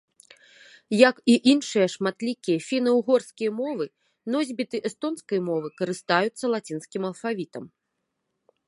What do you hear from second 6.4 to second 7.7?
лацінскім алфавітам.